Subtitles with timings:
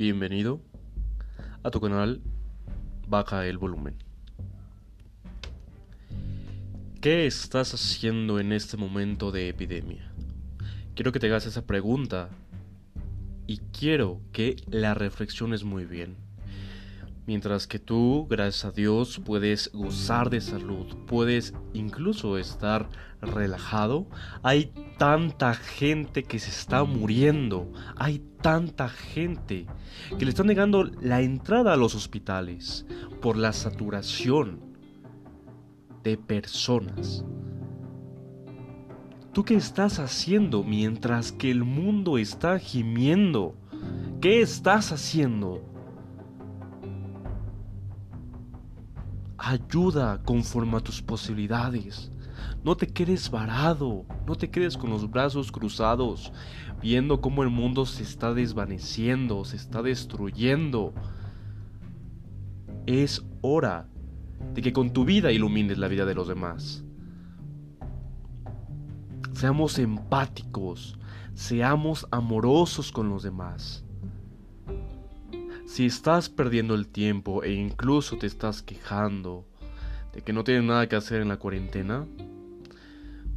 [0.00, 0.62] Bienvenido
[1.62, 2.22] a tu canal
[3.06, 3.96] Baja el volumen.
[7.02, 10.10] ¿Qué estás haciendo en este momento de epidemia?
[10.94, 12.30] Quiero que te hagas esa pregunta
[13.46, 16.16] y quiero que la reflexiones muy bien.
[17.30, 22.88] Mientras que tú, gracias a Dios, puedes gozar de salud, puedes incluso estar
[23.22, 24.08] relajado,
[24.42, 29.68] hay tanta gente que se está muriendo, hay tanta gente
[30.18, 32.84] que le están negando la entrada a los hospitales
[33.22, 34.58] por la saturación
[36.02, 37.24] de personas.
[39.32, 43.54] ¿Tú qué estás haciendo mientras que el mundo está gimiendo?
[44.20, 45.69] ¿Qué estás haciendo?
[49.42, 52.12] Ayuda conforme a tus posibilidades.
[52.62, 56.30] No te quedes varado, no te quedes con los brazos cruzados,
[56.82, 60.92] viendo cómo el mundo se está desvaneciendo, se está destruyendo.
[62.84, 63.88] Es hora
[64.52, 66.84] de que con tu vida ilumines la vida de los demás.
[69.32, 70.98] Seamos empáticos,
[71.32, 73.86] seamos amorosos con los demás.
[75.70, 79.46] Si estás perdiendo el tiempo e incluso te estás quejando
[80.12, 82.08] de que no tienes nada que hacer en la cuarentena,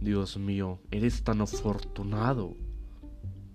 [0.00, 2.56] Dios mío, eres tan afortunado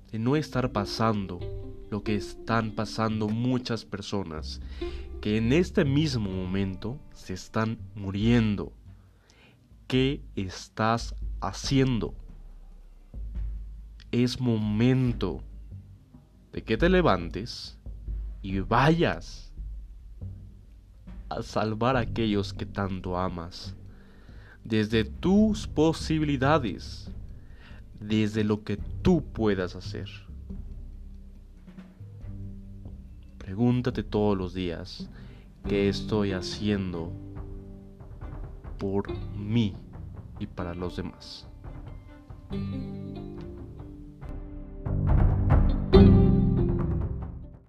[0.09, 1.41] de no estar pasando
[1.89, 4.61] lo que están pasando muchas personas
[5.19, 8.71] que en este mismo momento se están muriendo.
[9.87, 12.15] ¿Qué estás haciendo?
[14.13, 15.43] Es momento
[16.53, 17.77] de que te levantes
[18.41, 19.51] y vayas
[21.29, 23.75] a salvar a aquellos que tanto amas,
[24.63, 27.09] desde tus posibilidades,
[27.99, 30.09] desde lo que tú puedas hacer.
[33.37, 35.09] Pregúntate todos los días,
[35.67, 37.11] ¿qué estoy haciendo
[38.77, 39.73] por mí
[40.39, 41.47] y para los demás?